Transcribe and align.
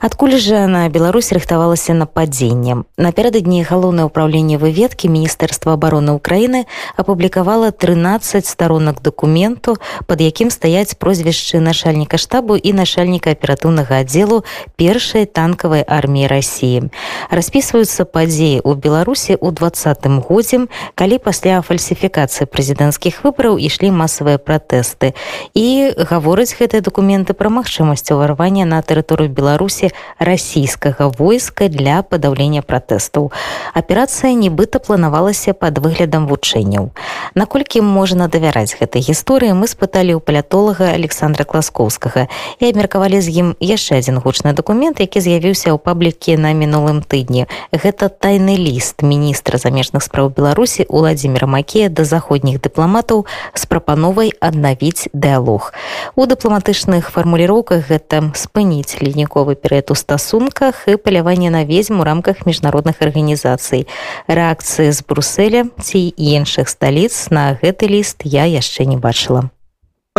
Адкуль 0.00 0.38
жа 0.40 0.64
на 0.64 0.88
Беларусь 0.88 1.28
рыхтавалася 1.28 1.92
нападзенне. 1.92 2.88
Напярэдадні 2.96 3.68
галоўнае 3.68 4.08
ўправленне 4.08 4.56
выведкі 4.56 5.12
міністэрства 5.12 5.76
обороны 5.76 6.16
Украіны 6.16 6.64
апублікавала 6.96 7.68
13 7.68 8.48
сторонак 8.48 9.04
дакументу, 9.04 9.76
пад 10.08 10.24
якім 10.24 10.48
стаяць 10.48 10.96
прозвішчы 10.96 11.60
начальніка 11.60 12.16
штабу 12.16 12.56
і 12.56 12.72
начальніка 12.72 13.36
аператыўнага 13.36 14.00
аддзелу 14.00 14.40
першай 14.80 15.28
танкавай 15.28 15.84
арміі 15.84 16.32
Росіі. 16.32 16.88
Распісваюцца 17.28 18.08
падзеі 18.08 18.64
ў 18.64 18.80
Беларусі 18.80 19.36
ў 19.36 19.52
двадцатым 19.52 20.24
годзе, 20.24 20.64
калі 20.96 21.20
пасля 21.20 21.60
фальсіфікацыі 21.60 22.48
прэзідэнцкіх 22.48 23.20
выбараў 23.20 23.60
ішлі 23.60 23.92
масавыя 23.92 24.40
пратэсты. 24.40 25.12
І 25.52 25.92
гавораць 25.92 26.56
гэтыя 26.56 26.80
дакументы 26.80 27.36
пра 27.36 27.52
магчымасць 27.52 28.08
уварвання 28.16 28.64
на 28.64 28.80
тэрыторыю 28.80 29.28
Беларусі 29.28 29.89
расійскага 30.18 31.08
войска 31.08 31.68
для 31.68 32.02
падаўлення 32.02 32.62
пратэстаў. 32.62 33.32
Аперацыя 33.74 34.34
нібыта 34.34 34.78
планавалася 34.78 35.54
пад 35.54 35.78
выглядам 35.78 36.28
вучэнняў. 36.28 36.92
Наколькі 37.34 37.80
можна 37.80 38.28
давяраць 38.28 38.76
гэтай 38.76 39.02
гісторыі 39.02 39.56
мы 39.56 39.66
спыталі 39.70 40.18
ў 40.18 40.20
палятолага 40.20 40.92
Александра 40.92 41.48
Класкоўскага 41.48 42.28
і 42.60 42.62
абмеркавалі 42.68 43.20
з 43.24 43.32
ім 43.32 43.48
яшчэ 43.60 44.04
адзін 44.04 44.20
гучны 44.20 44.52
дакумент, 44.52 45.00
які 45.00 45.24
з'явіўся 45.24 45.72
ў 45.72 45.78
паблікі 45.80 46.36
на 46.36 46.52
мінулым 46.52 47.00
тыдні. 47.00 47.48
Гэта 47.72 48.12
тайны 48.12 48.60
ліст 48.60 49.00
міністра 49.00 49.56
замежных 49.56 50.04
спраў 50.04 50.28
Беларусі 50.28 50.84
Уладзіміра 50.84 51.48
Макея 51.48 51.88
да 51.88 52.04
заходніх 52.04 52.60
дыпламатаў 52.60 53.24
з 53.54 53.62
прапановай 53.64 54.36
аднавіць 54.40 55.08
дыалог. 55.16 55.72
У 56.14 56.26
дыпламатычных 56.28 57.08
фармуліроўках 57.08 57.88
гэта 57.88 58.34
спыніць 58.36 59.00
ледніковы 59.00 59.56
перыяд 59.56 59.79
сусвет 59.80 59.90
у 59.90 59.94
стасунках 59.94 60.88
і 60.88 60.96
паляванне 60.96 61.50
на 61.50 61.64
ведзьм 61.64 62.00
у 62.00 62.04
рамках 62.04 62.46
міжнародных 62.46 63.00
арганізацый. 63.00 63.86
Рэакцыі 64.28 64.92
з 64.92 65.02
Бруселя 65.08 65.64
ці 65.80 66.12
іншых 66.16 66.68
сталіц 66.68 67.30
на 67.30 67.56
гэты 67.56 67.88
ліст 67.88 68.22
я 68.24 68.44
яшчэ 68.44 68.84
не 68.84 68.96
бачыла. 68.96 69.50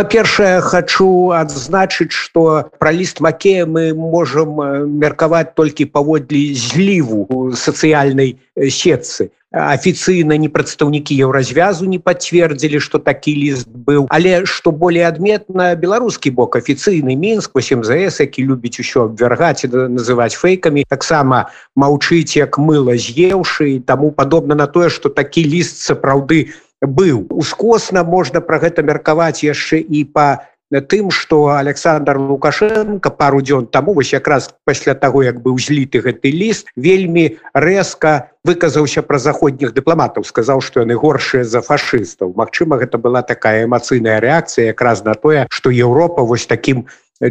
Па-першае, 0.00 0.60
хачу 0.64 1.36
адзначыць, 1.36 2.16
што 2.16 2.70
пра 2.80 2.92
ліст 2.96 3.20
Макея 3.20 3.66
мы 3.68 3.92
можам 3.92 4.56
меркаваць 4.88 5.52
толькі 5.52 5.84
паводле 5.92 6.56
зліву 6.56 7.52
сацыяльнай 7.52 8.40
сетцы. 8.56 9.28
Афіцыйна 9.52 10.38
не 10.40 10.48
прадстаўнікі 10.48 11.12
еўразвязу 11.28 11.84
не 11.84 11.98
пацвердзілі 12.00 12.80
што 12.80 12.96
такі 12.96 13.36
ліст 13.36 13.68
быў. 13.68 14.08
Але 14.08 14.46
што 14.48 14.72
более 14.72 15.04
адметна 15.04 15.76
беларускі 15.76 16.32
бок 16.32 16.56
афіцыйны 16.56 17.12
мінск 17.12 17.52
8зс 17.52 18.24
які 18.24 18.48
любіць 18.48 18.80
усё 18.80 19.12
абвяргаць 19.12 19.68
і 19.68 19.92
называць 19.92 20.32
фэйкамі 20.40 20.88
таксама 20.88 21.52
маўчыць 21.76 22.32
як 22.32 22.56
мыла 22.56 22.96
з'еўшы 22.96 23.84
таму 23.84 24.08
падобна 24.08 24.56
на 24.56 24.66
тое 24.72 24.88
што 24.88 25.12
такі 25.12 25.44
ліст 25.44 25.84
сапраўды 25.84 26.48
быў. 26.82 27.26
Ускосна 27.30 28.02
можна 28.04 28.42
пра 28.42 28.58
гэта 28.58 28.82
меркаваць 28.82 29.46
яшчэ 29.46 29.78
і 29.78 30.04
па 30.10 30.52
тым 30.80 31.10
что 31.10 31.48
александр 31.52 32.16
лукашенко 32.16 33.10
пару 33.10 33.42
дзён 33.42 33.66
тому 33.66 33.92
вось 33.92 34.12
якраз 34.12 34.54
пасля 34.64 34.94
того 34.94 35.22
як 35.22 35.42
быў 35.42 35.58
зліты 35.60 36.00
гэты 36.00 36.32
ліст 36.32 36.72
вельмі 36.76 37.36
рэзка 37.52 38.32
выказаўся 38.44 39.02
пра 39.02 39.18
заходніх 39.18 39.76
дыпламатаў 39.76 40.24
сказаў 40.24 40.64
что 40.64 40.80
яны 40.80 40.96
горшыя 40.96 41.44
за 41.44 41.60
фашыстаў. 41.60 42.32
Мачыма 42.36 42.80
гэта 42.80 42.96
была 42.96 43.22
такая 43.22 43.64
эмацыйная 43.64 44.20
рэакцыя 44.20 44.72
якраз 44.72 45.04
на 45.04 45.14
тое 45.14 45.46
что 45.50 45.70
Еўропа 45.70 46.22
вось 46.22 46.46
таким 46.46 46.86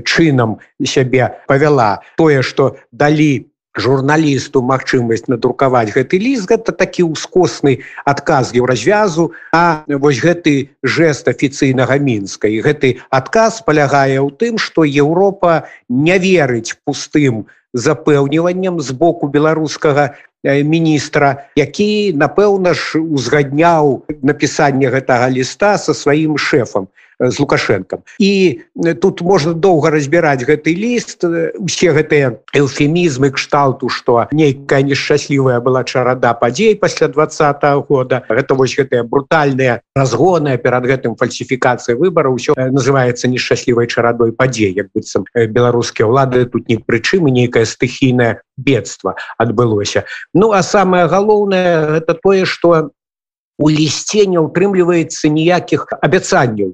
чынам 0.06 0.60
сябе 0.86 1.42
павяла. 1.48 2.02
Тое 2.18 2.42
что 2.42 2.78
далі 2.92 3.51
журналісту 3.78 4.62
магчымасць 4.62 5.32
надрукаваць 5.32 5.94
гэты 5.96 6.20
ліст 6.20 6.50
гэта 6.52 6.76
такі 6.76 7.08
ўскосны 7.12 7.80
адказ 8.06 8.52
еўразвязу 8.52 9.32
а 9.56 9.84
вось 9.88 10.20
гэты 10.20 10.76
жест 10.84 11.28
афіцыйнага 11.32 11.96
мінска. 12.00 12.52
І 12.52 12.60
гэты 12.66 13.00
адказ 13.10 13.64
палягае 13.64 14.20
ў 14.20 14.30
тым 14.36 14.60
што 14.60 14.84
Еўропа 14.84 15.68
не 15.88 16.18
верыць 16.20 16.76
пустым 16.84 17.48
запэўніваннем 17.74 18.82
з 18.84 18.92
боку 18.92 19.32
беларускага 19.32 20.12
міністра 20.44 21.46
які 21.56 22.14
напэўна 22.14 22.74
ж 22.74 23.00
узгадняў 23.00 24.04
напісанне 24.22 24.90
гэтага 24.90 25.30
ліста 25.30 25.78
со 25.78 25.94
сваім 25.94 26.38
шэфам 26.38 26.88
з 27.22 27.40
лукашенко 27.40 28.02
і 28.20 28.62
тут 29.02 29.22
можна 29.22 29.54
доўга 29.54 29.90
разбіраць 29.94 30.42
гэты 30.42 30.74
ліст 30.74 31.22
усе 31.62 31.94
гэтыя 31.94 32.42
эўфемізмы 32.58 33.30
кшталту 33.38 33.90
что 33.90 34.26
нейкая 34.32 34.82
нешчаслівая 34.82 35.62
была 35.62 35.84
чарада 35.84 36.34
падзей 36.34 36.76
пасля 36.76 37.08
двадца 37.08 37.54
-го 37.54 37.86
года. 37.88 38.24
Гэта 38.30 38.56
вось 38.56 38.76
гэтыя 38.78 39.04
брутальныя 39.04 39.82
разгоны 39.96 40.58
перад 40.58 40.86
гэтым 40.86 41.16
фальсіфікацыя 41.16 41.96
выбараў. 41.96 42.36
Ўсё 42.36 42.54
называется 42.58 43.28
нешчаслівай 43.28 43.88
чарадой 43.88 44.32
падзей 44.32 44.74
як 44.74 44.88
быццам 44.96 45.26
беларускія 45.36 46.08
ўлады. 46.08 46.46
Тут 46.46 46.70
ні 46.70 46.78
прычым 46.78 47.30
нейкае 47.30 47.66
стыхійнае 47.66 48.42
бедства 48.68 49.16
адбылося 49.38 50.06
ну 50.34 50.52
а 50.52 50.64
самое 50.64 51.08
галоўнае 51.08 51.98
это 52.02 52.14
тое 52.14 52.46
что 52.46 52.92
у 53.62 53.70
лісце 53.70 54.26
не 54.26 54.42
ўтрымліваецца 54.42 55.30
ніякіх 55.30 55.86
абяцанняў 56.02 56.74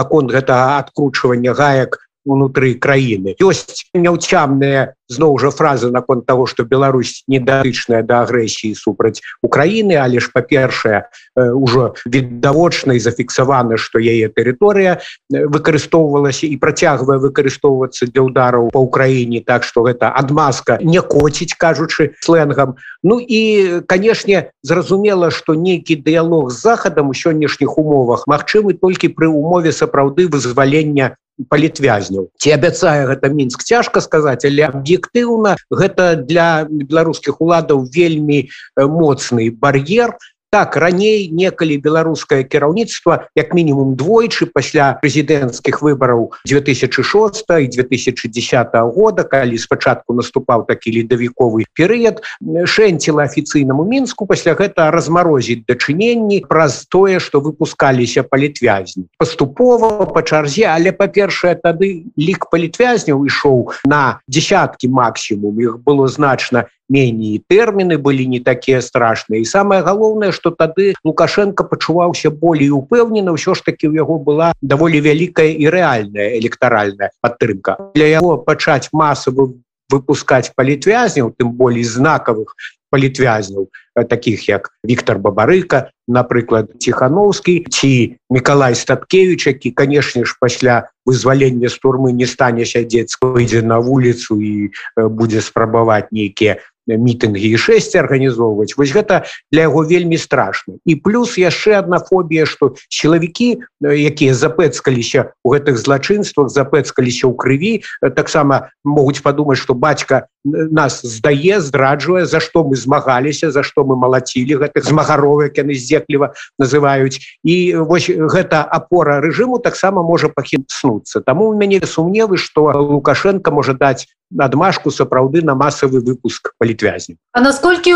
наконт 0.00 0.32
гэтага 0.32 0.78
адкручвання 0.82 1.54
гаек 1.56 1.96
унутры 2.26 2.74
краіны. 2.74 3.38
Ёсць 3.40 3.86
няўцямныя 3.94 4.92
зноў 5.08 5.38
жа 5.38 5.50
фразы 5.50 5.90
наконт 5.90 6.26
того 6.26 6.46
что 6.46 6.64
Беларусь 6.64 7.22
недатычная 7.28 8.02
да 8.02 8.26
агрэсіі 8.26 8.74
супраць 8.74 9.22
Украіны 9.42 9.94
але 9.94 10.18
ж 10.18 10.30
па-першае 10.34 11.06
ўжо 11.36 11.94
відавочна 12.06 12.98
і 12.98 13.00
зафіксавана 13.00 13.78
што 13.78 14.02
яе 14.02 14.26
тэрыторыя 14.28 14.98
выкарыстоўвалася 15.30 16.50
і 16.50 16.56
працягвае 16.58 17.18
выкарыстоўвацца 17.22 18.10
для 18.10 18.22
удараў 18.26 18.70
по 18.74 18.82
Украіне 18.82 19.40
так 19.46 19.62
что 19.62 19.86
гэта 19.86 20.10
адмазка 20.10 20.78
не 20.82 21.00
коціць 21.00 21.54
кажучы 21.54 22.18
сленгам. 22.20 22.74
Ну 23.02 23.22
і 23.22 23.82
канешне 23.86 24.50
зразумела 24.62 25.30
что 25.30 25.54
нейкі 25.54 26.02
дыялог 26.02 26.50
з 26.50 26.58
захадам 26.66 27.10
у 27.10 27.14
сённяшніх 27.14 27.78
умовах 27.78 28.26
магчымы 28.26 28.74
толькі 28.74 29.14
пры 29.14 29.30
умове 29.30 29.70
сапраўды 29.70 30.26
вызвалення 30.26 31.14
палітвязняў 31.48 32.28
ці 32.40 32.54
абяцае 32.56 33.06
гэта 33.10 33.30
мінск 33.32 33.64
цяжка 33.64 34.00
сказаць 34.00 34.44
але 34.48 34.68
аб'ектыўна 34.70 35.56
гэта 35.70 36.14
для 36.16 36.66
беларускіх 36.70 37.40
уладаў 37.40 37.84
вельмі 37.92 38.48
моцны 38.76 39.50
бар'ер 39.50 40.16
так 40.50 40.76
раней 40.76 41.28
некалі 41.28 41.76
беларускае 41.78 42.44
кіраўніцтва 42.44 43.28
як 43.36 43.54
мінімум 43.54 43.94
двойчы 43.98 44.46
пасля 44.46 44.94
прэзідэнцкіх 45.02 45.82
выбараў 45.82 46.32
2006 46.46 47.44
і 47.50 47.66
2010 47.68 48.76
года 48.94 49.24
калі 49.24 49.58
спачатку 49.58 50.14
наступаў 50.14 50.66
такі 50.70 51.02
ледавіковы 51.02 51.66
перыяд 51.74 52.22
шэнціла 52.64 53.26
афіцыйнаму 53.26 53.84
мінску 53.84 54.26
пасля 54.26 54.54
гэта 54.54 54.90
размарозіць 54.94 55.66
дачыненні 55.66 56.44
праз 56.48 56.86
тое 56.88 57.18
што 57.20 57.40
выпускаліся 57.40 58.22
палітвязні. 58.22 59.10
Паступова 59.18 60.06
па 60.06 60.22
чарзе 60.22 60.70
але 60.70 60.92
па-першае 60.92 61.56
тады 61.58 62.06
лік 62.16 62.48
палітвязняў 62.50 63.26
ішоў 63.26 63.72
на 63.84 64.20
десяткі 64.28 64.88
максімум 64.88 65.60
іх 65.60 65.78
было 65.82 66.08
значна 66.08 66.66
меней 66.88 67.42
тэрміны 67.48 67.98
былі 67.98 68.26
не 68.26 68.40
такія 68.40 68.80
страшныя 68.82 69.42
і 69.42 69.48
самое 69.48 69.82
галоўнае 69.82 70.32
что 70.32 70.50
тады 70.50 70.94
лукашенко 71.04 71.64
пачуваўся 71.64 72.30
болей 72.30 72.70
упэўнена 72.70 73.34
ўсё 73.34 73.54
ж 73.54 73.64
таки 73.66 73.88
у 73.88 73.94
яго 73.94 74.18
была 74.18 74.52
даволі 74.62 75.00
вялікая 75.00 75.50
і 75.50 75.66
рэальная 75.66 76.38
электаральная 76.38 77.10
падтрымка. 77.20 77.92
Для 77.94 78.06
яго 78.06 78.38
пачаць 78.38 78.88
масавы 78.92 79.58
выпускать 79.90 80.52
палітвязняў 80.54 81.34
тым 81.38 81.54
болей 81.54 81.84
знакавых 81.84 82.54
палітвязняў 82.90 83.68
таких 84.08 84.48
як 84.48 84.70
Віктор 84.84 85.18
бабарыка 85.18 85.90
напрыклад 86.08 86.70
ціхановскі 86.78 87.66
ці 87.70 88.16
Миколай 88.30 88.74
статкевич 88.74 89.46
які 89.46 89.70
канешне 89.70 90.24
ж 90.24 90.36
пасля 90.40 90.90
вызвалення 91.06 91.68
з 91.68 91.78
турмы 91.78 92.12
не 92.12 92.26
стане 92.26 92.64
сядзець 92.64 93.18
выйдзе 93.20 93.62
на 93.62 93.78
вуліцу 93.78 94.38
і 94.40 94.70
будзе 94.96 95.42
спрабаваць 95.42 96.10
нейкія 96.10 96.58
мітынгі 96.86 97.50
і 97.50 97.58
шэсці 97.58 97.98
арганізоўваць 97.98 98.78
вось 98.78 98.94
гэта 98.94 99.26
для 99.50 99.66
яго 99.66 99.82
вельмі 99.82 100.18
страшна. 100.18 100.78
І 100.86 100.94
плюс 101.02 101.34
яшчэ 101.38 101.78
одна 101.82 101.98
фобія 101.98 102.46
что 102.46 102.74
сілавікі 102.88 103.66
якія 103.82 104.34
запэцкаліся 104.34 105.34
у 105.42 105.50
гэтых 105.50 105.74
злачынствах 105.78 106.48
запэцкаліся 106.48 107.26
ў 107.26 107.34
крыві 107.34 107.72
таксама 108.14 108.70
могуць 108.84 109.22
падумаць 109.22 109.58
что 109.58 109.74
бацька 109.74 110.30
нас 110.46 111.02
здае 111.02 111.58
здраджвае 111.58 112.26
за 112.26 112.38
што 112.38 112.62
мы 112.62 112.78
змагаліся 112.78 113.50
за 113.50 113.66
што 113.66 113.82
мы 113.82 113.98
малацілі 113.98 114.62
гэтых 114.62 114.86
змагаровак 114.86 115.58
яны 115.58 115.74
здзекліва 115.74 116.38
называюць. 116.58 117.18
І 117.42 117.74
вось 117.82 118.06
гэта 118.06 118.62
апора 118.62 119.18
рэжыму 119.18 119.58
таксама 119.58 120.06
можа 120.06 120.30
пахінцнуцца 120.30 121.20
таму 121.26 121.50
у 121.50 121.58
мяне 121.58 121.82
сумневы 121.82 122.38
што 122.38 122.70
лукашенко 122.78 123.50
можа 123.50 123.74
даць 123.74 124.06
адмашку 124.32 124.90
сапраўды 124.90 125.42
на 125.42 125.54
масавы 125.54 126.00
выпуск 126.00 126.52
палітвязні 126.58 127.16
А 127.32 127.40
насколькі 127.40 127.92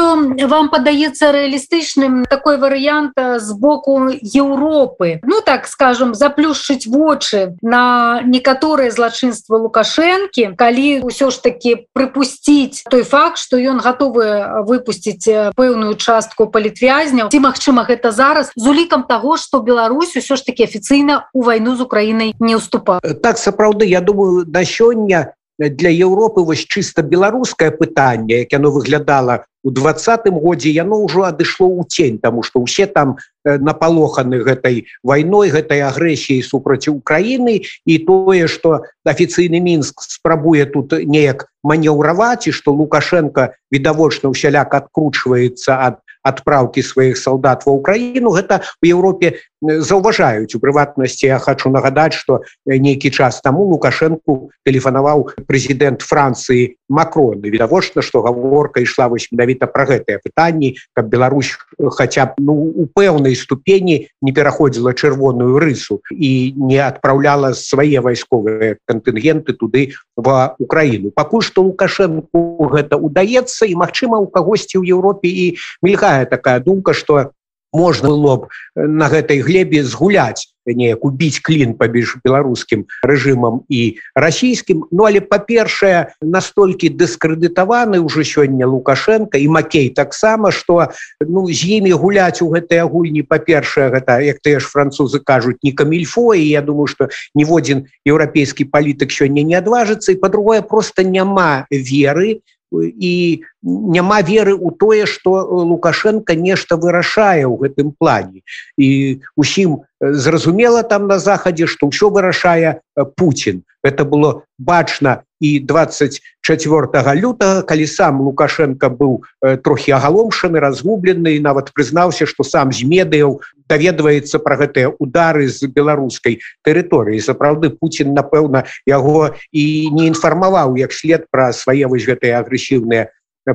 вам 0.47 0.69
падаецца 0.69 1.33
рэалістычным 1.33 2.29
такой 2.29 2.61
варыянт 2.61 3.17
з 3.17 3.49
боку 3.57 4.13
Еўропы? 4.21 5.21
Ну 5.25 5.41
так 5.41 5.67
скажем 5.67 6.15
заплюшчыць 6.15 6.87
вочы 6.87 7.57
на 7.63 8.21
некаторыя 8.21 8.91
злачынства 8.91 9.57
лукашэнкі 9.57 10.55
калі 10.61 11.09
ўсё 11.09 11.33
ж 11.33 11.41
таки 11.41 11.89
прыпусціць 11.97 12.85
той 12.91 13.03
факт 13.03 13.39
что 13.41 13.57
ён 13.57 13.81
гатовы 13.81 14.63
выпусціць 14.69 15.57
пэўную 15.57 15.97
частку 15.97 16.53
палітвязняў. 16.53 17.33
Ці 17.33 17.41
магчыма 17.41 17.89
гэта 17.89 18.13
зараз 18.13 18.53
з 18.53 18.65
улікам 18.69 19.09
того 19.09 19.41
что 19.41 19.65
Беларусь 19.65 20.13
усё 20.17 20.37
ж 20.37 20.45
таки 20.45 20.69
афіцыйна 20.69 21.33
у 21.33 21.43
вайну 21.43 21.77
з 21.77 21.81
Украінай 21.81 22.37
не 22.39 22.61
ўступа 22.61 23.01
так 23.01 23.41
сапраўды 23.41 23.89
я 23.89 24.05
думаю 24.05 24.45
на 24.45 24.69
сёння 24.69 25.33
для 25.69 25.91
Еўропы 25.91 26.41
вось 26.41 26.65
чыста 26.65 27.03
беларускае 27.03 27.71
пытанне 27.71 28.49
як 28.49 28.53
яно 28.57 28.71
выглядала 28.73 29.45
у 29.63 29.71
двадцатым 29.71 30.41
годзе 30.41 30.71
яно 30.73 31.05
ўжо 31.05 31.29
адышло 31.29 31.69
ў 31.69 31.85
цень 31.85 32.17
тому 32.19 32.43
что 32.43 32.65
ўсе 32.65 32.87
там 32.89 33.21
напалоханы 33.45 34.41
гэтай 34.41 34.89
вайной 35.05 35.53
гэтай 35.53 35.85
агрэсіяй 35.85 36.41
супраць 36.41 36.89
Украіны 36.89 37.61
і 37.85 37.95
тое 38.09 38.49
что 38.49 38.89
афіцыйны 39.05 39.61
мінск 39.61 40.01
спрабуе 40.01 40.65
тут 40.65 40.97
неяк 41.05 41.45
манеўраваць 41.63 42.49
і 42.49 42.57
что 42.57 42.73
лукашенко 42.73 43.53
відавочна 43.69 44.33
ўсяляк 44.33 44.73
адкручваецца 44.73 45.77
ад 45.77 46.01
адпраўкі 46.23 46.83
сваіх 46.85 47.17
салдат 47.19 47.65
ва 47.67 47.77
ўкраіну. 47.79 48.33
Гэта 48.37 48.61
у 48.83 48.85
Еўропе 48.87 49.41
заўважаюць 49.61 50.55
у 50.57 50.61
прыватнасці. 50.61 51.27
Я 51.27 51.39
хочу 51.39 51.71
нагадаць 51.71 52.17
что 52.17 52.43
нейкі 52.67 53.11
час 53.11 53.41
таму 53.41 53.65
лукашенко 53.71 54.51
тэлефанаваў 54.65 55.33
прэзідэнт 55.49 56.05
францыі 56.05 56.80
макроны 56.91 57.49
відавочна 57.49 58.03
что 58.03 58.21
гаворка 58.23 58.83
ішла 58.83 59.07
вось 59.09 59.31
менавіта 59.31 59.71
про 59.71 59.87
гэтыя 59.87 60.19
пытанні 60.19 60.77
каб 60.93 61.07
Беларусь 61.09 61.57
хотя 61.79 62.27
б 62.27 62.35
ну 62.39 62.53
у 62.53 62.87
пэўнай 62.91 63.39
ступені 63.39 64.11
не 64.21 64.33
пераходзіла 64.35 64.93
чырвоную 64.93 65.63
рысу 65.63 66.03
і 66.11 66.53
не 66.59 66.83
адпраўляла 66.83 67.55
свае 67.55 68.03
вайсковыя 68.03 68.77
кантынгенты 68.85 69.55
туды 69.55 69.95
в 70.17 70.55
Украіну. 70.59 71.11
Пакуль 71.11 71.43
что 71.43 71.63
лукашенко 71.63 72.69
гэта 72.75 72.99
удаецца 72.99 73.67
і 73.67 73.75
Мачыма 73.79 74.19
у 74.19 74.27
кагосьці 74.27 74.83
ў 74.83 74.91
Еўропе 74.91 75.31
і 75.31 75.47
мільга 75.83 76.27
такая 76.27 76.59
думка 76.61 76.93
что 76.93 77.31
можно 77.73 78.09
было 78.09 78.37
б 78.37 78.49
на 78.75 79.09
гэтай 79.09 79.41
глебе 79.41 79.85
згуляць 79.85 80.51
неяк 80.67 81.05
убіць 81.05 81.41
клін 81.43 81.75
паміж 81.75 82.19
беларускім 82.25 82.85
рэжымам 83.03 83.65
і 83.69 83.99
расійскім 84.15 84.87
Ну 84.91 85.07
але 85.07 85.21
па-першае 85.21 86.15
настолькі 86.21 86.91
дыскрэдытаваны 86.95 88.01
ўжо 88.03 88.23
сёння 88.23 88.67
лукашенко 88.67 89.39
і 89.39 89.49
макей 89.49 89.89
таксама 89.91 90.51
что 90.51 90.91
ну 91.21 91.47
з 91.47 91.81
імі 91.81 91.93
гуляць 91.93 92.43
у 92.43 92.51
гэтай 92.51 92.83
агульні 92.83 93.23
па-першае 93.23 93.91
гэта 93.91 94.21
як 94.23 94.39
ты 94.43 94.61
ж 94.61 94.67
французы 94.67 95.21
кажуць 95.25 95.59
не 95.63 95.73
камільфо 95.73 96.35
і 96.35 96.47
я 96.47 96.63
думаю 96.63 96.87
что 96.87 97.09
ніводзін 97.35 97.87
еўрапейскі 98.07 98.71
палітык 98.71 99.11
сёння 99.11 99.43
не 99.43 99.55
адважыцца 99.55 100.13
і 100.13 100.21
по-другое 100.21 100.63
просто 100.63 101.03
няма 101.03 101.67
веры 101.71 102.43
і 102.73 103.43
няма 103.65 104.23
веры 104.23 104.55
ў 104.55 104.71
тое 104.79 105.07
што 105.07 105.45
лукашенко 105.71 106.35
нешта 106.35 106.77
вырашае 106.77 107.45
ў 107.47 107.55
гэтым 107.67 107.93
плане. 107.99 108.43
І 108.79 109.21
усім 109.37 109.83
зразумела 110.01 110.83
там 110.83 111.07
на 111.07 111.19
захадзе 111.19 111.67
што 111.67 111.93
ўсё 111.93 112.09
вырашае 112.11 112.81
Путін. 113.17 113.63
Это 113.85 114.05
было 114.05 114.45
бачна 114.59 115.25
і 115.41 115.61
24 115.61 117.15
лютага 117.17 117.63
калі 117.63 117.87
сам 117.87 118.21
лукашенко 118.21 118.89
быў 118.89 119.25
трохі 119.65 119.93
агаломшаны 119.97 120.61
разгублены 120.61 121.41
нават 121.41 121.73
прызнаўся 121.73 122.27
што 122.27 122.45
сам 122.45 122.73
з 122.73 122.85
медыяў 122.85 123.41
даведваецца 123.69 124.41
пра 124.41 124.57
гэтыя 124.57 124.93
удары 124.99 125.49
з 125.49 125.69
беларускай 125.69 126.41
тэрыторыі. 126.65 127.21
Сапраўды 127.21 127.71
Путін 127.71 128.13
напэўна 128.13 128.65
яго 128.85 129.33
і 129.53 129.65
не 129.93 130.09
інфармаваў 130.13 130.77
як 130.77 130.93
след 130.93 131.25
пра 131.31 131.53
свае 131.53 131.87
вось 131.89 132.05
гэтыя 132.05 132.41
агрэсіўныя 132.41 133.09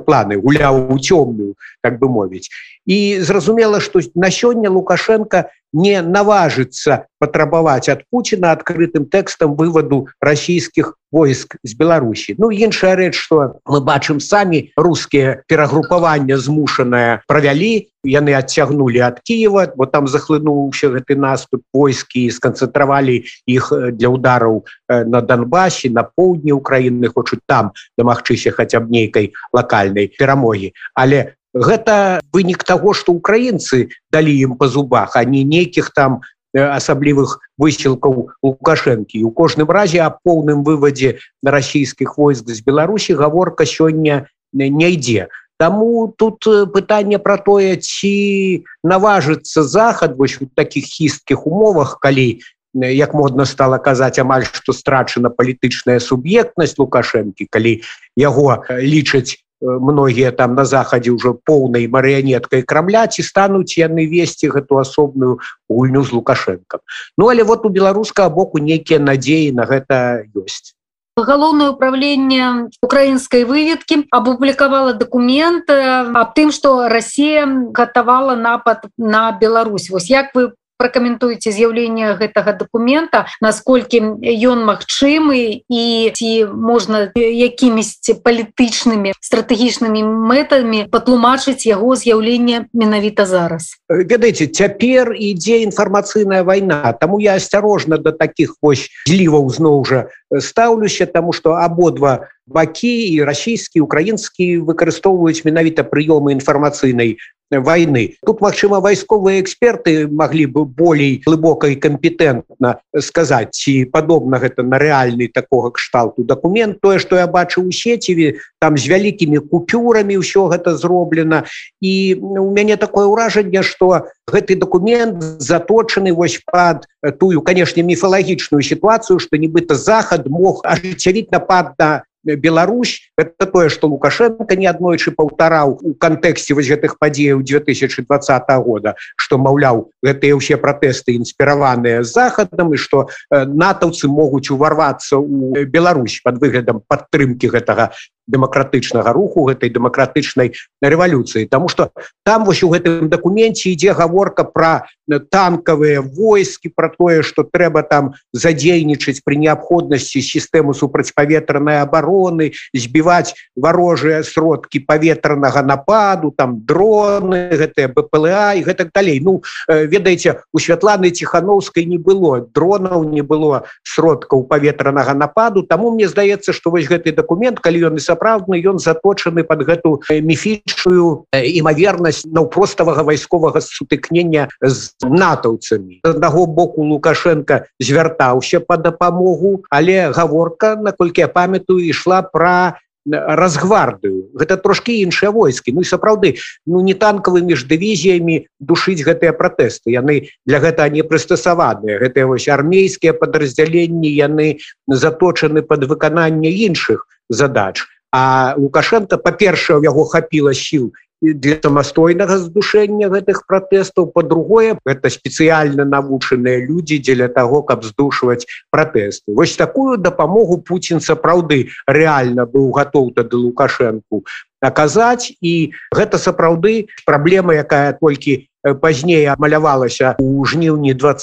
планы. 0.05 0.41
Гуляў 0.41 0.89
у 0.89 0.97
цёмную 0.97 1.53
так 1.81 1.99
бы 1.99 2.09
мовіць 2.09 2.49
і 2.85 3.19
зразумела 3.19 3.81
што 3.81 3.99
на 4.15 4.29
сёння 4.29 4.69
лукашенко 4.69 5.49
не 5.75 5.99
наважыцца 6.01 7.03
патрабаваць 7.19 7.91
ад 7.91 8.07
Пуціна 8.07 8.55
адкрытым 8.55 9.09
тэкстам 9.11 9.59
вываду 9.59 10.07
расійскіх 10.23 10.95
войск 11.11 11.57
з 11.63 11.75
Беларусі 11.75 12.35
Ну 12.39 12.47
іншая 12.51 12.95
рэч 12.95 13.15
што 13.17 13.59
мы 13.67 13.81
бачым 13.83 14.23
самі 14.23 14.71
рускія 14.77 15.43
перагрупавання 15.51 16.37
змушаныя 16.39 17.19
правялі 17.27 17.91
яны 18.07 18.37
адцягнулі 18.39 19.03
ад 19.03 19.19
Киева 19.27 19.67
бо 19.75 19.85
там 19.85 20.07
захлынуўся 20.07 20.93
гэты 20.95 21.19
наступ. 21.19 21.65
Войскі 21.73 22.29
сканцэнтравалі 22.31 23.25
іх 23.49 23.73
для 23.91 24.09
удараў 24.09 24.63
на 24.87 25.19
Донбасе 25.21 25.89
на 25.89 26.07
поўдні 26.07 26.55
Украіны 26.55 27.11
хочуць 27.11 27.43
там 27.45 27.75
дамагчыся 27.97 28.55
хаця 28.55 28.79
б 28.79 28.91
нейкай 28.91 29.33
лакальнай 29.51 30.07
перамогі 30.07 30.71
але 30.93 31.35
гэта 31.55 32.19
вынік 32.35 32.63
того 32.63 32.93
что 32.93 33.15
украінцы 33.15 33.89
далі 34.11 34.35
ім 34.35 34.59
по 34.59 34.67
зубах 34.67 35.15
а 35.15 35.23
не 35.23 35.43
нейкіх 35.43 35.95
там 35.95 36.21
асаблівых 36.55 37.39
высілкаў 37.59 38.31
лукашэнкі. 38.43 39.23
У 39.23 39.31
кожным 39.31 39.67
разе 39.67 40.03
о 40.03 40.15
поўным 40.23 40.63
выводзе 40.63 41.19
на 41.43 41.51
расійскіх 41.51 42.17
войск 42.17 42.47
з 42.47 42.63
беларусі 42.63 43.15
гаворка 43.15 43.65
сёння 43.65 44.27
не 44.53 44.91
ідзе. 44.95 45.27
Таму 45.59 46.11
тут 46.15 46.43
пытанне 46.71 47.19
про 47.19 47.37
тое 47.37 47.75
ці 47.79 48.63
наважыцца 48.83 49.63
захад 49.63 50.15
вось 50.15 50.39
у 50.41 50.47
таких 50.47 50.83
хісткіх 50.83 51.47
умовах 51.47 51.99
калі 51.99 52.39
як 52.75 53.13
модна 53.15 53.45
стала 53.47 53.79
казаць 53.79 54.19
амаль 54.19 54.43
што 54.43 54.75
страчана 54.75 55.31
палітычная 55.31 55.99
суб'ектнасць 56.03 56.75
лукашэнкі 56.75 57.47
калі 57.47 57.79
яго 58.19 58.67
лічаць 58.67 59.39
многія 59.61 60.31
там 60.31 60.55
на 60.55 60.65
захадзе 60.65 61.11
ўжо 61.15 61.35
поўнай 61.45 61.87
марыянеткай 61.87 62.63
крамля 62.63 63.07
ці 63.07 63.23
стануць 63.23 63.77
яны 63.79 64.05
весці 64.05 64.51
гэту 64.51 64.79
асобную 64.79 65.39
гульню 65.69 66.03
з 66.03 66.11
лукашэнкам. 66.11 66.79
Ну 67.17 67.29
але 67.29 67.43
вот 67.43 67.65
у 67.65 67.69
беларускага 67.69 68.29
боку 68.29 68.59
нейкія 68.59 68.99
надзеі 68.99 69.51
на 69.51 69.65
гэта 69.65 70.27
ёсць. 70.35 70.75
Галоўнае 71.15 71.71
ўправленне 71.71 72.67
украінскай 72.83 73.47
выведкі 73.47 74.03
апублікавала 74.11 74.91
дакумент 74.91 75.71
аб 75.71 76.35
тым 76.35 76.51
што 76.51 76.91
Росія 76.91 77.47
гатавала 77.71 78.35
напад 78.35 78.91
на 78.99 79.31
Беларусь. 79.31 79.87
Вось 79.89 80.11
як 80.11 80.35
вы 80.35 80.51
пракаментуеце 80.77 81.51
з'яўлення 81.51 82.15
гэтага 82.19 82.53
дакумента 82.59 83.25
насколькі 83.41 84.01
ён 84.21 84.65
магчымы 84.67 85.63
і 85.67 85.83
ці 86.13 86.31
можна 86.51 87.11
якімісьці 87.15 88.19
палітычнымі 88.25 89.15
стратэгічнымі 89.19 90.03
мэтамі 90.03 90.85
патлумачыць 90.91 91.65
яго 91.65 91.95
з'яўлення 91.95 92.67
менавіта 92.73 93.25
зараз. 93.25 93.79
Ведаеце 93.89 94.47
цяпер 94.47 95.15
ідзе 95.15 95.63
інфармацыйная 95.63 96.43
вайна 96.43 96.93
таму 96.99 97.19
я 97.19 97.35
асцярожна 97.39 97.97
да 97.97 98.11
таких 98.11 98.55
вось 98.61 98.89
зліваў 99.07 99.49
зноў 99.49 99.85
жа 99.85 100.07
стаўлюся 100.41 101.05
таму 101.05 101.33
што 101.33 101.55
абодва 101.55 102.27
бакі 102.45 102.93
і 103.09 103.23
расійскі 103.25 103.81
украінскі 103.81 104.61
выкарыстоўваюць 104.69 105.45
менавіта 105.45 105.81
прыёмы 105.81 106.35
інфармацыйнай 106.37 107.17
войны. 107.51 108.15
Тут 108.25 108.41
Мачыма 108.41 108.79
вайсковыя 108.79 109.41
эксперты 109.41 110.07
могли 110.07 110.45
бы 110.45 110.65
болей 110.65 111.21
глыбока 111.25 111.67
і 111.67 111.75
кампетентна 111.75 112.81
сказаць 112.99 113.53
ці 113.53 113.85
падобна 113.93 114.39
гэта 114.41 114.63
на 114.63 114.79
рэальны 114.81 115.29
такога 115.33 115.71
кшталту 115.71 116.23
документ 116.23 116.81
тое 116.81 116.99
что 116.99 117.15
я 117.15 117.27
бачу 117.27 117.61
у 117.61 117.71
сеціве 117.71 118.41
там 118.59 118.77
з 118.77 118.87
вялікімі 118.87 119.39
купюрамі 119.45 120.17
ўсё 120.17 120.49
гэта 120.49 120.75
зроблена. 120.75 121.45
І 121.81 122.17
у 122.17 122.49
мяне 122.51 122.77
такое 122.77 123.05
ўражанне 123.05 123.61
что 123.61 124.09
гэты 124.25 124.55
документ 124.55 125.21
заточаны 125.21 126.13
вось 126.13 126.41
под 126.45 126.89
тую 127.19 127.41
канешне 127.41 127.83
міфалагічную 127.83 128.61
сітуацыю 128.61 129.19
что 129.19 129.37
нібыта 129.37 129.75
захад 129.75 130.25
мог 130.27 130.65
ажыццявіць 130.65 131.29
напад 131.31 131.77
на 131.77 132.03
Беларусь 132.25 133.11
это 133.17 133.45
тое 133.45 133.69
что 133.69 133.87
лукашенко 133.87 134.55
неаднойчы 134.55 135.11
паўтараў 135.11 135.77
у 135.81 135.93
кантэксце 135.93 136.57
вось 136.57 136.67
гэтых 136.67 136.97
падзеяў 136.97 137.45
2020 137.45 138.49
года 138.65 138.95
что 139.15 139.37
маўляў 139.37 139.91
гэтыя 140.01 140.35
ўсе 140.35 140.57
пратэсты 140.57 141.15
інспіраваныя 141.15 142.03
захадам 142.03 142.73
і 142.73 142.77
что 142.81 143.07
натаўцы 143.29 144.07
могуць 144.07 144.49
уварвацца 144.49 145.17
у 145.21 145.53
Беларусь 145.65 146.21
под 146.23 146.41
выглядам 146.41 146.81
падтрымки 146.87 147.45
гэтага 147.45 147.91
дэмакратычнага 148.27 149.13
руху 149.13 149.45
гэтай 149.45 149.69
дэмакратычнай 149.69 150.53
рэвалюцыі. 150.81 151.45
Таму 151.45 151.69
что 151.69 151.91
там 152.25 152.45
вось 152.45 152.63
у 152.63 152.69
гэтым 152.69 153.09
дакуменце 153.09 153.69
ідзе 153.69 153.93
гаворка 153.93 154.43
про 154.43 154.87
танкавыя 155.07 156.01
войскі 156.01 156.73
про 156.73 156.89
тое 156.89 157.21
что 157.21 157.43
трэба 157.43 157.83
там 157.83 158.13
задзейнічаць 158.33 159.21
при 159.21 159.37
неабходнасці 159.37 160.21
сістэму 160.21 160.73
супрацьпаветранай 160.73 161.81
обороны 161.81 162.53
збіваць 162.73 163.37
варожыя 163.55 164.23
сродкі 164.23 164.81
паветранага 164.81 165.61
нападу 165.61 166.33
там 166.33 166.65
дроны 166.65 167.53
гэтыя 167.53 167.93
бпла 167.93 168.57
і 168.57 168.65
гэтак 168.65 168.89
далей. 168.93 169.19
Ну 169.21 169.43
ведаеце 169.69 170.41
у 170.53 170.59
святланы 170.59 171.11
ціхановскай 171.11 171.85
не 171.85 171.97
было 171.97 172.41
дронаў 172.41 173.05
не 173.05 173.21
было 173.21 173.69
сродкаў 173.83 174.43
паветранага 174.49 175.13
нападу. 175.13 175.61
Таму 175.63 175.91
мне 175.91 176.07
здаецца 176.07 176.53
что 176.53 176.71
вось 176.71 176.89
гэты 176.89 177.13
документ 177.13 177.59
калі 177.59 177.93
ён 177.93 178.01
і 178.01 178.03
сапраўдны 178.15 178.63
ён 178.63 178.79
заточаны 178.79 179.43
под 179.43 179.67
гэту 179.67 179.99
міфічную 180.09 181.27
імавернасць 181.35 182.23
наўпроставага 182.31 183.03
вайсковага 183.03 183.59
сутыкнення 183.59 184.47
з 184.63 184.89
натаўцамі. 185.03 185.99
Аднаго 186.07 186.47
боку 186.47 186.87
лукашенко 186.87 187.67
звяртаўся 187.79 188.63
по 188.63 188.79
дапамогу 188.79 189.67
але 189.69 190.11
гаворка 190.15 190.75
наколькі 190.79 191.21
я 191.21 191.27
памятаю 191.27 191.83
ішла 191.83 192.21
про 192.23 192.79
разгвардыю. 193.05 194.33
Гэта 194.33 194.57
трошки 194.57 195.05
іншыя 195.05 195.29
войскі. 195.29 195.77
Ну 195.77 195.81
і 195.81 195.85
сапраўды 195.85 196.41
ну 196.65 196.81
не 196.81 196.97
танкавымі 196.97 197.53
ж 197.53 197.69
дывізіямі 197.69 198.49
душыць 198.59 199.05
гэтыя 199.05 199.29
пратэсты. 199.37 199.93
Яны 199.93 200.33
для 200.45 200.57
гэта 200.57 200.89
не 200.89 201.05
прыстасаваныя 201.05 202.01
гэтыя 202.01 202.25
вось 202.25 202.49
армейскія 202.49 203.13
падраздзяленні 203.13 204.09
яны 204.09 204.57
заточаны 204.89 205.61
под 205.61 205.85
выкананне 205.85 206.49
іншых 206.65 207.05
задач 207.29 207.85
а 208.15 208.55
лукашенко 208.55 209.17
па-першае 209.19 209.81
у 209.81 209.83
яго 209.83 210.05
хапіла 210.07 210.53
сіл 210.55 210.93
для 211.21 211.55
самастойнага 211.59 212.37
здушэння 212.39 213.09
гэтых 213.11 213.43
пратэстаў. 213.47 214.07
По-другое 214.15 214.77
это 214.85 215.09
спецыяльна 215.09 215.83
навучаныя 215.83 216.63
людзі 216.63 216.99
дзеля 216.99 217.27
того 217.27 217.61
каб 217.63 217.83
здушваць 217.83 218.47
пратэсты. 218.71 219.35
Вось 219.35 219.55
такую 219.59 219.97
дапамогу 219.97 220.57
Путін 220.63 221.03
сапраўды 221.03 221.71
реально 221.87 222.45
быў 222.45 222.71
гатоў 222.71 223.11
тады 223.15 223.35
лукашэнку 223.35 224.23
аказаць. 224.61 225.35
І 225.41 225.75
гэта 225.91 226.15
сапраўды 226.15 226.87
праблема 227.05 227.55
якая 227.55 227.99
толькі 227.99 228.47
пазней 228.81 229.27
амалявалася 229.27 230.15
у 230.19 230.45
жніўні 230.45 230.93
два 230.93 231.15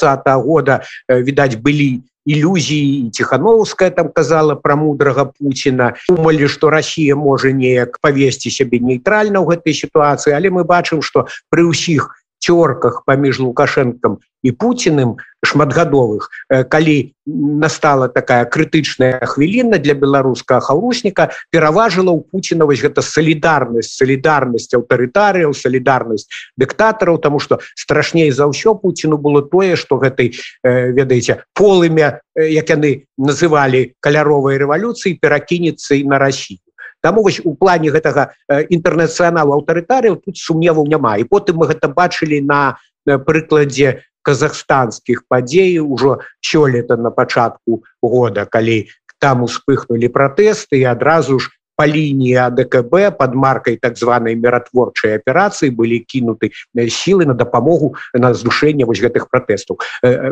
года. 0.44 0.82
Відаць 1.08 1.56
былі 1.56 2.02
ілюзіі 2.26 3.10
ціхановская 3.10 3.90
там 3.90 4.08
казала 4.08 4.54
пра 4.54 4.76
мудрага 4.76 5.24
Пуціна 5.24 5.92
думалі 6.08 6.48
што 6.48 6.70
Росія 6.70 7.16
можа 7.16 7.50
неяк 7.52 7.98
павесці 8.00 8.50
сябе 8.50 8.78
нейтральна 8.78 9.42
ў 9.42 9.56
гэтай 9.56 9.74
сітуацыі 9.74 10.36
але 10.38 10.50
мы 10.54 10.64
бачым 10.64 11.02
што 11.02 11.26
пры 11.50 11.66
ўсіх 11.66 12.21
цёрках 12.42 13.02
паміж 13.06 13.38
лукашэнкам 13.38 14.18
і 14.42 14.50
пуціным 14.50 15.16
шматгадовых 15.46 16.30
калі 16.70 17.14
настала 17.26 18.08
такая 18.08 18.44
крытычная 18.50 19.22
хвіліна 19.22 19.78
для 19.78 19.94
беларускага 19.94 20.58
хаўрусніка 20.66 21.30
пераважыла 21.54 22.10
ў 22.10 22.26
пуціна 22.26 22.66
вось 22.66 22.82
гэта 22.82 23.02
салідарнасць 23.06 23.94
салідарнасць 23.94 24.74
аўтарытарыяў 24.74 25.54
салідарнасць 25.54 26.26
дыктатараў 26.58 27.22
тому 27.22 27.38
что 27.38 27.62
страшней 27.78 28.34
за 28.34 28.50
ўсё 28.50 28.74
пуціну 28.74 29.18
было 29.22 29.42
тое 29.46 29.78
что 29.78 30.02
гэтай 30.02 30.34
ведаеце 30.66 31.46
полымя 31.54 32.18
як 32.34 32.66
яны 32.74 33.06
называлі 33.14 33.94
каляровай 34.02 34.58
рэвалюцыі 34.58 35.18
перакінецца 35.22 35.94
і 35.94 36.04
на 36.10 36.18
Росію 36.18 36.58
Таму 37.02 37.22
вось 37.26 37.40
у 37.44 37.54
плане 37.54 37.90
гэтага 37.90 38.30
інтэрнацыяналу 38.48 39.58
аўтарытарыяў 39.58 40.22
тут 40.22 40.38
сумневаў 40.38 40.86
няма. 40.86 41.18
І 41.18 41.26
потым 41.26 41.62
мы 41.62 41.66
гэта 41.66 41.90
бачылі 41.90 42.40
на 42.46 42.78
прыкладзе 43.04 44.06
казахстанскіх 44.22 45.26
падзей 45.28 45.78
ужо 45.82 46.22
сёлета 46.40 46.96
на 46.96 47.10
пачатку 47.10 47.82
года 48.02 48.46
калі 48.46 48.86
там 49.18 49.42
успыхнули 49.42 50.06
пратэсты 50.06 50.78
і 50.82 50.90
адразу 50.94 51.38
ж 51.38 51.50
по 51.76 51.86
лініі 51.86 52.34
АДКБ 52.34 53.18
под 53.18 53.34
маркай 53.34 53.76
так 53.76 53.98
званой 53.98 54.34
міратворчай 54.34 55.16
аперацыі 55.18 55.70
былі 55.70 55.98
кінуты 56.06 56.52
сілы 56.88 57.26
на 57.26 57.34
дапамогу 57.34 57.96
на 58.14 58.34
здушэнне 58.34 58.84
вось 58.84 59.02
гэтых 59.02 59.26
пратэстаў. 59.32 59.80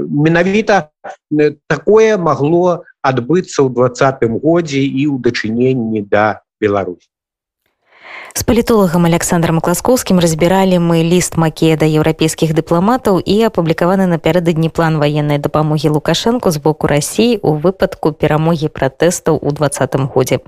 Менавіта 0.07 0.91
такое 1.67 2.19
магло 2.19 2.85
адбыцца 3.03 3.67
ў 3.67 3.73
двадцатым 3.73 4.39
годзе 4.39 4.85
і 4.85 5.11
ў 5.11 5.19
дачыненні 5.19 6.07
да 6.07 6.45
Беларусь. 6.61 7.11
З 8.35 8.43
палітолагам 8.43 9.07
Александром 9.07 9.61
Класкоўскім 9.61 10.21
разбіралі 10.23 10.79
мы 10.79 11.03
ліст 11.03 11.35
Макея 11.37 11.77
да 11.77 11.87
еўрапейскіх 11.91 12.55
дыпламатаў 12.55 13.19
і 13.19 13.35
апублікаваны 13.51 14.07
напярэдадні 14.07 14.71
план 14.71 15.03
ваеннай 15.03 15.43
дапамогі 15.43 15.91
Лукашэнку 15.99 16.51
з 16.55 16.63
боку 16.63 16.87
рассіі 16.87 17.43
ў 17.43 17.59
выпадку 17.59 18.13
перамогі 18.15 18.71
пратэстаў 18.71 19.43
у 19.43 19.51
двадцатым 19.51 20.07
годзе. 20.07 20.39